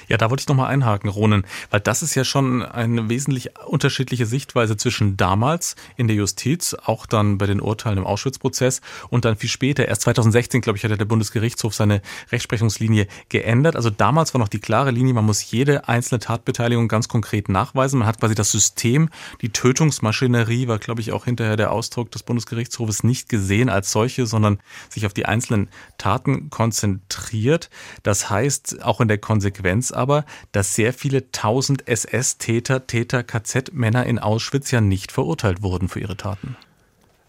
[0.08, 4.26] Ja, da wollte ich nochmal einhaken, Ronen, weil das ist ja schon eine wesentlich unterschiedliche
[4.26, 9.36] Sichtweise zwischen damals in der Justiz, auch dann bei den Urteilen im Auschwitz-Prozess und dann
[9.36, 9.88] viel später.
[9.88, 12.02] Erst 2016, glaube ich, hat der Bundesgerichtshof seine
[12.32, 13.76] Rechtsprechungslinie geändert.
[13.76, 18.00] Also damals war noch die klare Linie, man muss jede einzelne Tatbeteiligung ganz konkret nachweisen.
[18.00, 19.10] Man hat quasi das System,
[19.42, 24.26] die Tötungsmaschinerie war, glaube ich, auch hinterher der Ausdruck des Bundesgerichtshofes nicht gesehen als solche,
[24.26, 27.70] sondern sich auf die einzelnen Taten konzentriert.
[28.04, 34.06] Das heißt, auch in der Konsequenz Konsequenz aber, dass sehr viele tausend SS-Täter, Täter, KZ-Männer
[34.06, 36.56] in Auschwitz ja nicht verurteilt wurden für ihre Taten.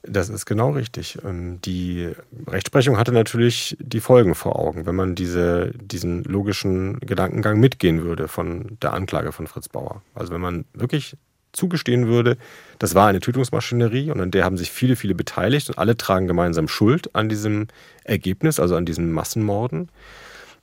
[0.07, 1.19] Das ist genau richtig.
[1.25, 2.13] Ähm, die
[2.47, 8.29] Rechtsprechung hatte natürlich die Folgen vor Augen, wenn man diese, diesen logischen Gedankengang mitgehen würde
[8.29, 10.03] von der Anklage von Fritz Bauer.
[10.15, 11.17] Also wenn man wirklich
[11.53, 12.37] zugestehen würde,
[12.79, 16.27] das war eine Tötungsmaschinerie und an der haben sich viele, viele beteiligt und alle tragen
[16.27, 17.69] gemeinsam Schuld an diesem
[18.03, 19.89] Ergebnis, also an diesen Massenmorden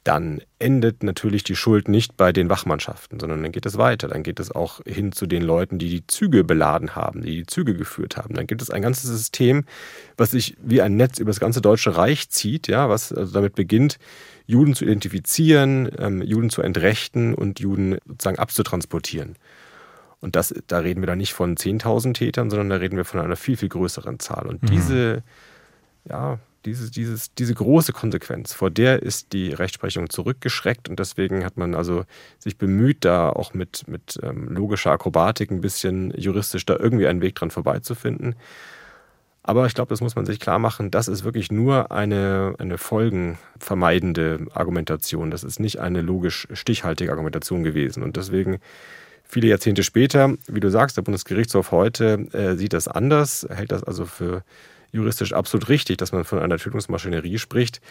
[0.03, 4.07] dann endet natürlich die Schuld nicht bei den Wachmannschaften, sondern dann geht es weiter.
[4.07, 7.45] Dann geht es auch hin zu den Leuten, die die Züge beladen haben, die die
[7.45, 8.33] Züge geführt haben.
[8.33, 9.63] Dann gibt es ein ganzes System,
[10.17, 13.53] was sich wie ein Netz über das ganze Deutsche Reich zieht, ja, was also damit
[13.53, 13.99] beginnt,
[14.47, 19.35] Juden zu identifizieren, ähm, Juden zu entrechten und Juden sozusagen abzutransportieren.
[20.19, 23.19] Und das, da reden wir dann nicht von 10.000 Tätern, sondern da reden wir von
[23.19, 24.47] einer viel, viel größeren Zahl.
[24.47, 24.67] Und mhm.
[24.67, 25.23] diese,
[26.09, 31.57] ja, dieses, dieses, diese große Konsequenz, vor der ist die Rechtsprechung zurückgeschreckt und deswegen hat
[31.57, 32.05] man also
[32.39, 37.21] sich bemüht, da auch mit, mit ähm, logischer Akrobatik ein bisschen juristisch da irgendwie einen
[37.21, 38.35] Weg dran vorbeizufinden.
[39.43, 42.77] Aber ich glaube, das muss man sich klar machen, das ist wirklich nur eine, eine
[42.77, 45.31] folgenvermeidende Argumentation.
[45.31, 48.03] Das ist nicht eine logisch stichhaltige Argumentation gewesen.
[48.03, 48.59] Und deswegen
[49.23, 53.83] viele Jahrzehnte später, wie du sagst, der Bundesgerichtshof heute äh, sieht das anders, hält das
[53.83, 54.43] also für
[54.91, 57.81] juristisch absolut richtig, dass man von einer Tötungsmaschinerie spricht.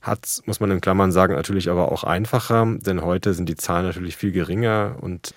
[0.00, 3.86] Hat, muss man in Klammern sagen, natürlich aber auch einfacher, denn heute sind die Zahlen
[3.86, 5.34] natürlich viel geringer und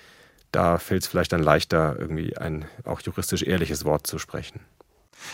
[0.52, 4.60] da fällt es vielleicht dann leichter, irgendwie ein auch juristisch ehrliches Wort zu sprechen.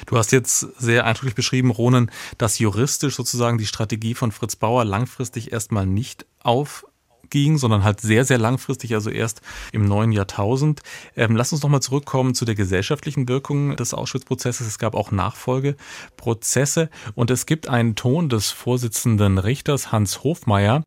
[0.06, 4.84] Du hast jetzt sehr eindrücklich beschrieben, Ronen, dass juristisch sozusagen die Strategie von Fritz Bauer
[4.84, 6.86] langfristig erstmal nicht auf
[7.30, 10.82] ging, sondern halt sehr, sehr langfristig, also erst im neuen Jahrtausend.
[11.16, 14.68] Ähm, lass uns nochmal zurückkommen zu der gesellschaftlichen Wirkung des Auschwitz-Prozesses.
[14.68, 20.84] Es gab auch Nachfolgeprozesse und es gibt einen Ton des Vorsitzenden Richters Hans Hofmeier,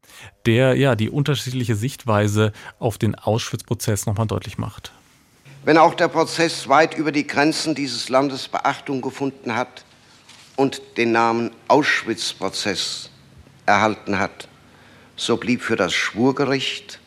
[0.46, 4.92] der ja die unterschiedliche Sichtweise auf den Auschwitz-Prozess nochmal deutlich macht.
[5.64, 9.84] Wenn auch der Prozess weit über die Grenzen dieses Landes Beachtung gefunden hat
[10.56, 13.10] und den Namen Auschwitz-Prozess
[13.66, 14.48] erhalten hat,
[15.18, 17.00] so blieb für das Schwurgericht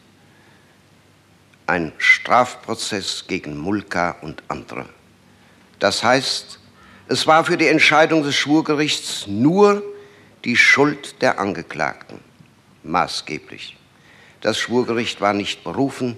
[1.65, 4.85] ein Strafprozess gegen Mulka und andere.
[5.79, 6.59] Das heißt,
[7.07, 9.81] es war für die Entscheidung des Schwurgerichts nur
[10.43, 12.19] die Schuld der Angeklagten
[12.83, 13.77] maßgeblich.
[14.41, 16.17] Das Schwurgericht war nicht berufen,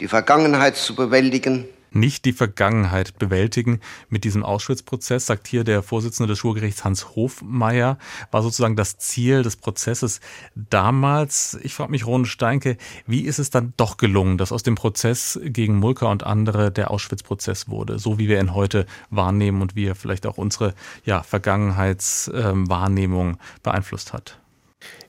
[0.00, 6.28] die Vergangenheit zu bewältigen, nicht die Vergangenheit bewältigen mit diesem Auschwitz-Prozess, sagt hier der Vorsitzende
[6.28, 7.98] des Schwurgerichts Hans Hofmeier,
[8.30, 10.20] war sozusagen das Ziel des Prozesses
[10.54, 11.58] damals.
[11.62, 12.76] Ich frage mich, Ron Steinke,
[13.06, 16.90] wie ist es dann doch gelungen, dass aus dem Prozess gegen Mulker und andere der
[16.90, 20.74] Auschwitz-Prozess wurde, so wie wir ihn heute wahrnehmen und wie er vielleicht auch unsere
[21.04, 24.41] ja, Vergangenheitswahrnehmung ähm, beeinflusst hat?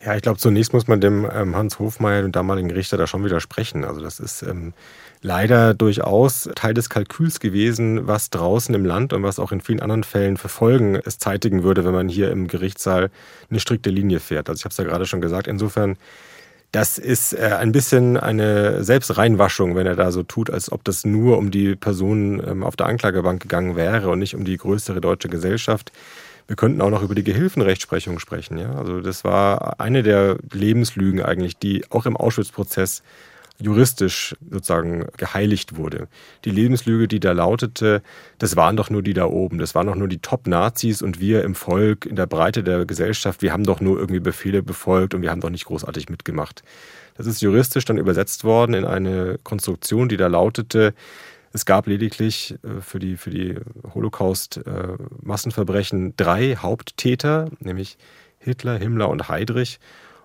[0.06, 3.24] Ja, ich glaube, zunächst muss man dem ähm, Hans Hofmeier, dem damaligen Richter, da schon
[3.24, 3.86] widersprechen.
[3.86, 4.74] Also das ist ähm,
[5.22, 9.80] leider durchaus Teil des Kalküls gewesen, was draußen im Land und was auch in vielen
[9.80, 13.10] anderen Fällen für Folgen es zeitigen würde, wenn man hier im Gerichtssaal
[13.50, 14.50] eine strikte Linie fährt.
[14.50, 15.98] Also ich habe es ja gerade schon gesagt, insofern,
[16.74, 21.06] das ist äh, ein bisschen eine Selbstreinwaschung, wenn er da so tut, als ob das
[21.06, 25.00] nur um die Person ähm, auf der Anklagebank gegangen wäre und nicht um die größere
[25.00, 25.92] deutsche Gesellschaft.
[26.48, 28.58] Wir könnten auch noch über die Gehilfenrechtsprechung sprechen.
[28.58, 28.76] Ja?
[28.76, 33.04] Also das war eine der Lebenslügen eigentlich, die auch im Auschwitz-Prozess
[33.60, 36.08] juristisch sozusagen geheiligt wurde.
[36.44, 38.02] Die Lebenslüge, die da lautete,
[38.40, 41.44] das waren doch nur die da oben, das waren doch nur die Top-Nazis und wir
[41.44, 45.22] im Volk, in der Breite der Gesellschaft, wir haben doch nur irgendwie Befehle befolgt und
[45.22, 46.64] wir haben doch nicht großartig mitgemacht.
[47.16, 50.94] Das ist juristisch dann übersetzt worden in eine Konstruktion, die da lautete,
[51.54, 53.56] es gab lediglich äh, für die, für die
[53.94, 57.98] Holocaust-Massenverbrechen äh, drei Haupttäter, nämlich
[58.40, 59.80] Hitler, Himmler und Heydrich.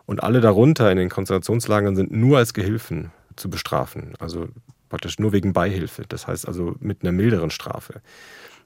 [0.06, 4.14] Und alle darunter in den Konzentrationslagern sind nur als Gehilfen zu bestrafen.
[4.18, 4.48] Also
[4.88, 6.04] praktisch nur wegen Beihilfe.
[6.08, 8.00] Das heißt also mit einer milderen Strafe.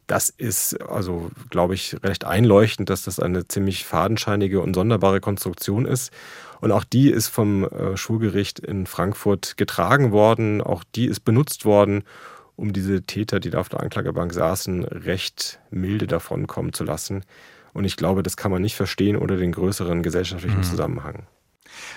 [0.07, 5.85] Das ist also, glaube ich, recht einleuchtend, dass das eine ziemlich fadenscheinige und sonderbare Konstruktion
[5.85, 6.12] ist.
[6.61, 10.61] Und auch die ist vom äh, Schulgericht in Frankfurt getragen worden.
[10.61, 12.05] Auch die ist benutzt worden,
[12.62, 17.25] um diese Täter, die da auf der Anklagebank saßen, recht milde davon kommen zu lassen.
[17.72, 20.62] Und ich glaube, das kann man nicht verstehen ohne den größeren gesellschaftlichen mhm.
[20.62, 21.27] Zusammenhang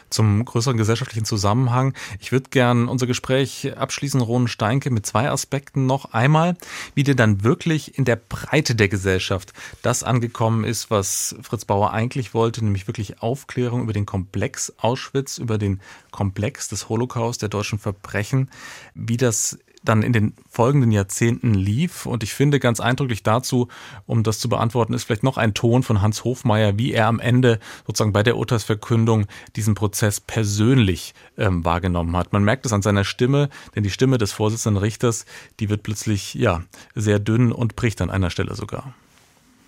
[0.10, 1.93] zum größeren gesellschaftlichen Zusammenhang.
[2.19, 6.13] Ich würde gern unser Gespräch abschließen, Ronen Steinke, mit zwei Aspekten noch.
[6.13, 6.56] Einmal,
[6.93, 11.91] wie dir dann wirklich in der Breite der Gesellschaft das angekommen ist, was Fritz Bauer
[11.91, 17.49] eigentlich wollte, nämlich wirklich Aufklärung über den Komplex Auschwitz, über den Komplex des Holocaust, der
[17.49, 18.49] deutschen Verbrechen,
[18.93, 22.06] wie das dann in den folgenden Jahrzehnten lief.
[22.06, 23.67] Und ich finde ganz eindrücklich dazu,
[24.06, 27.19] um das zu beantworten, ist vielleicht noch ein Ton von Hans Hofmeier, wie er am
[27.19, 32.34] Ende sozusagen bei der Urteilsverkündung diesen Prozess persönlich ähm, wahrgenommen hat.
[32.34, 35.26] Man merkt es an seiner Stimme, denn die Stimme des Vorsitzenden Richters,
[35.60, 36.63] die wird plötzlich ja
[36.95, 38.93] sehr dünn und bricht an einer Stelle sogar.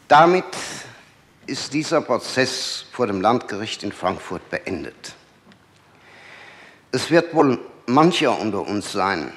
[0.08, 0.46] Damit
[1.48, 5.16] ist dieser Prozess vor dem Landgericht in Frankfurt beendet.
[6.92, 9.32] Es wird wohl mancher unter uns sein,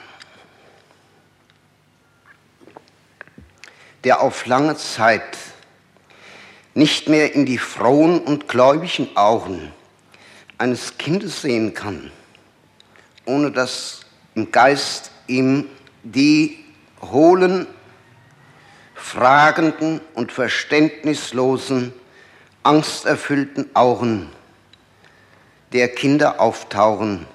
[4.05, 5.39] der auf lange Zeit
[6.75, 9.73] nicht mehr in die frohen und gläubigen Augen
[10.59, 12.11] eines Kindes sehen kann,
[13.25, 14.01] ohne dass
[14.35, 15.67] im Geist ihm
[16.03, 16.65] die
[17.01, 17.67] hohlen,
[18.95, 21.93] fragenden und verständnislosen,
[22.63, 24.31] angsterfüllten Augen
[25.73, 27.27] der Kinder auftauchen,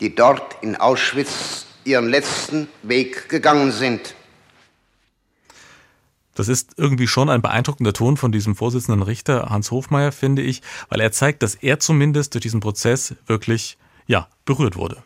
[0.00, 4.14] die dort in Auschwitz ihren letzten Weg gegangen sind.
[6.34, 10.62] Das ist irgendwie schon ein beeindruckender Ton von diesem Vorsitzenden Richter Hans Hofmeier, finde ich,
[10.88, 15.02] weil er zeigt, dass er zumindest durch diesen Prozess wirklich ja, berührt wurde.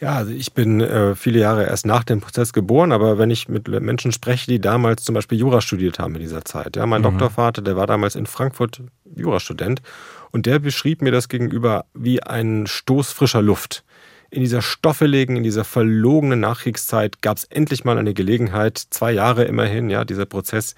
[0.00, 3.48] Ja, also ich bin äh, viele Jahre erst nach dem Prozess geboren, aber wenn ich
[3.48, 7.02] mit Menschen spreche, die damals zum Beispiel Jura studiert haben in dieser Zeit, ja, mein
[7.02, 7.04] mhm.
[7.04, 8.82] Doktorvater, der war damals in Frankfurt
[9.14, 9.82] Jurastudent
[10.30, 13.84] und der beschrieb mir das gegenüber wie ein Stoß frischer Luft
[14.30, 19.44] in dieser stoffeligen, in dieser verlogenen Nachkriegszeit gab es endlich mal eine Gelegenheit, zwei Jahre
[19.44, 20.74] immerhin, ja, dieser Prozess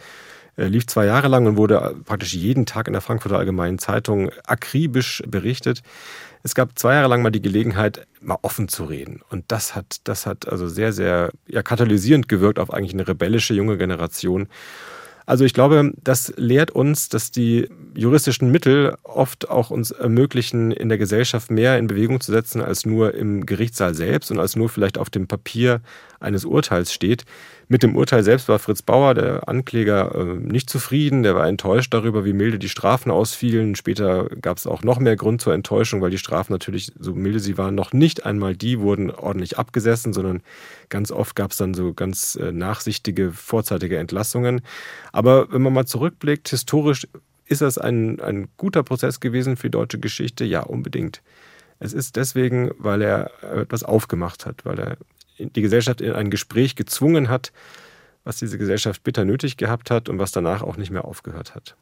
[0.56, 4.30] äh, lief zwei Jahre lang und wurde praktisch jeden Tag in der Frankfurter Allgemeinen Zeitung
[4.46, 5.82] akribisch berichtet.
[6.42, 9.20] Es gab zwei Jahre lang mal die Gelegenheit, mal offen zu reden.
[9.30, 13.54] Und das hat, das hat also sehr, sehr ja, katalysierend gewirkt auf eigentlich eine rebellische
[13.54, 14.48] junge Generation.
[15.26, 20.88] Also ich glaube, das lehrt uns, dass die juristischen Mittel oft auch uns ermöglichen, in
[20.88, 24.68] der Gesellschaft mehr in Bewegung zu setzen, als nur im Gerichtssaal selbst und als nur
[24.68, 25.80] vielleicht auf dem Papier
[26.20, 27.24] eines Urteils steht.
[27.72, 31.22] Mit dem Urteil selbst war Fritz Bauer, der Ankläger, äh, nicht zufrieden.
[31.22, 33.76] Der war enttäuscht darüber, wie milde die Strafen ausfielen.
[33.76, 37.40] Später gab es auch noch mehr Grund zur Enttäuschung, weil die Strafen natürlich, so milde
[37.40, 40.42] sie waren, noch nicht einmal die wurden ordentlich abgesessen, sondern
[40.90, 44.60] ganz oft gab es dann so ganz äh, nachsichtige, vorzeitige Entlassungen.
[45.10, 47.08] Aber wenn man mal zurückblickt, historisch
[47.46, 50.44] ist das ein, ein guter Prozess gewesen für die deutsche Geschichte?
[50.44, 51.22] Ja, unbedingt.
[51.78, 54.98] Es ist deswegen, weil er etwas aufgemacht hat, weil er
[55.38, 57.52] die Gesellschaft in ein Gespräch gezwungen hat,
[58.24, 61.76] was diese Gesellschaft bitter nötig gehabt hat und was danach auch nicht mehr aufgehört hat.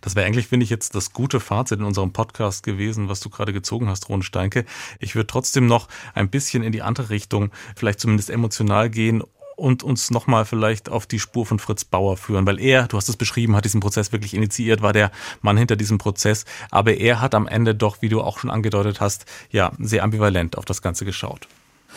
[0.00, 3.30] Das wäre eigentlich, finde ich, jetzt das gute Fazit in unserem Podcast gewesen, was du
[3.30, 4.64] gerade gezogen hast, Ron Steinke.
[4.98, 9.22] Ich würde trotzdem noch ein bisschen in die andere Richtung, vielleicht zumindest emotional gehen
[9.56, 13.08] und uns nochmal vielleicht auf die Spur von Fritz Bauer führen, weil er, du hast
[13.08, 15.10] es beschrieben, hat diesen Prozess wirklich initiiert, war der
[15.40, 19.00] Mann hinter diesem Prozess, aber er hat am Ende doch, wie du auch schon angedeutet
[19.00, 21.48] hast, ja, sehr ambivalent auf das Ganze geschaut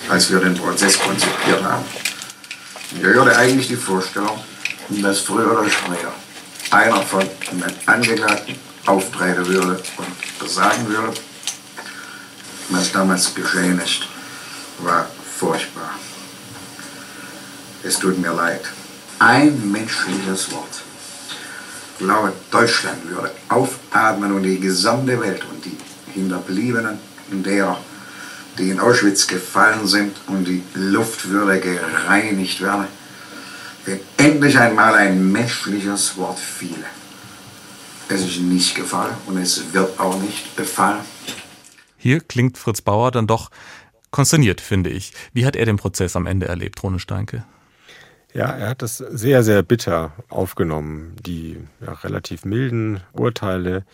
[0.09, 1.85] als wir den Prozess konzipiert haben.
[2.91, 4.39] Wir hörte eigentlich die Vorstellung,
[4.89, 6.11] dass früher oder später
[6.71, 8.55] einer von den Angeklagten
[8.85, 11.13] auftreten würde und sagen würde,
[12.69, 14.01] was damals geschehen ist,
[14.79, 15.91] war furchtbar.
[17.83, 18.61] Es tut mir leid.
[19.19, 20.81] Ein menschliches Wort.
[21.97, 25.77] Ich glaube, Deutschland würde aufatmen und die gesamte Welt und die
[26.13, 26.99] Hinterbliebenen
[27.31, 27.79] derer,
[28.57, 32.87] die in Auschwitz gefallen sind und die Luft würde gereinigt werden,
[33.85, 36.85] wenn endlich einmal ein menschliches Wort fiele.
[38.07, 41.01] Es ist nicht gefallen und es wird auch nicht befallen.
[41.97, 43.49] Hier klingt Fritz Bauer dann doch
[44.11, 45.13] konsterniert, finde ich.
[45.33, 47.43] Wie hat er den Prozess am Ende erlebt, Rone Steinke?
[48.33, 51.15] Ja, er hat das sehr, sehr bitter aufgenommen.
[51.25, 53.85] Die ja, relativ milden Urteile,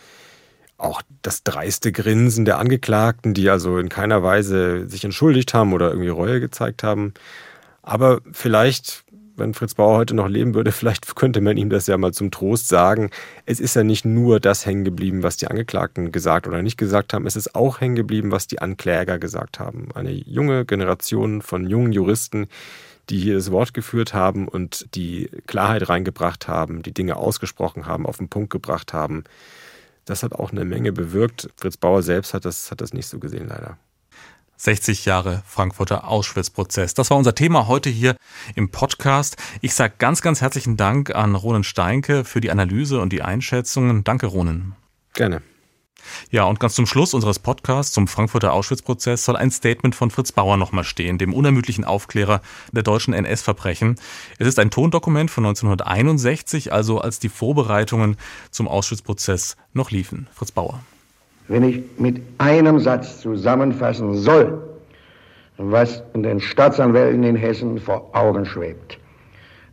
[0.82, 5.90] auch das dreiste Grinsen der Angeklagten, die also in keiner Weise sich entschuldigt haben oder
[5.90, 7.14] irgendwie Reue gezeigt haben.
[7.82, 9.04] Aber vielleicht,
[9.36, 12.30] wenn Fritz Bauer heute noch leben würde, vielleicht könnte man ihm das ja mal zum
[12.30, 13.10] Trost sagen.
[13.46, 17.12] Es ist ja nicht nur das hängen geblieben, was die Angeklagten gesagt oder nicht gesagt
[17.12, 17.26] haben.
[17.26, 19.88] Es ist auch hängen geblieben, was die Ankläger gesagt haben.
[19.94, 22.48] Eine junge Generation von jungen Juristen,
[23.08, 28.06] die hier das Wort geführt haben und die Klarheit reingebracht haben, die Dinge ausgesprochen haben,
[28.06, 29.24] auf den Punkt gebracht haben.
[30.04, 31.48] Das hat auch eine Menge bewirkt.
[31.56, 33.78] Fritz Bauer selbst hat das, hat das nicht so gesehen, leider.
[34.56, 36.94] 60 Jahre Frankfurter Auschwitz-Prozess.
[36.94, 38.16] Das war unser Thema heute hier
[38.54, 39.36] im Podcast.
[39.60, 44.04] Ich sage ganz, ganz herzlichen Dank an Ronen Steinke für die Analyse und die Einschätzungen.
[44.04, 44.76] Danke, Ronen.
[45.14, 45.42] Gerne.
[46.30, 50.32] Ja, und ganz zum Schluss unseres Podcasts zum Frankfurter Auschwitz-Prozess soll ein Statement von Fritz
[50.32, 52.40] Bauer nochmal stehen, dem unermüdlichen Aufklärer
[52.72, 53.96] der deutschen NS-Verbrechen.
[54.38, 58.16] Es ist ein Tondokument von 1961, also als die Vorbereitungen
[58.50, 60.28] zum Auschwitz-Prozess noch liefen.
[60.34, 60.80] Fritz Bauer.
[61.48, 64.62] Wenn ich mit einem Satz zusammenfassen soll,
[65.58, 68.98] was den Staatsanwälten in Hessen vor Augen schwebt,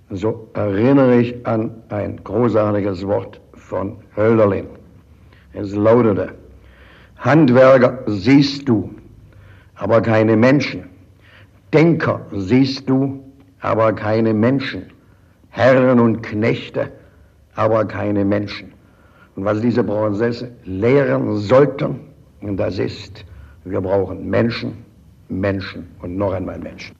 [0.09, 4.78] so erinnere ich an ein großartiges Wort von Hölderlin.
[5.61, 6.29] Es lautete,
[7.17, 8.89] Handwerker siehst du,
[9.75, 10.85] aber keine Menschen.
[11.73, 13.21] Denker siehst du,
[13.59, 14.83] aber keine Menschen.
[15.49, 16.89] Herren und Knechte,
[17.55, 18.71] aber keine Menschen.
[19.35, 21.99] Und was diese Prozesse lehren sollten,
[22.41, 23.25] das ist,
[23.65, 24.85] wir brauchen Menschen,
[25.27, 26.95] Menschen und noch einmal Menschen.